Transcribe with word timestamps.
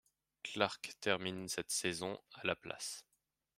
Clarck 0.41 0.95
termine 0.99 1.47
cette 1.47 1.69
saison 1.69 2.19
à 2.33 2.43
la 2.47 2.55
place. 2.55 3.05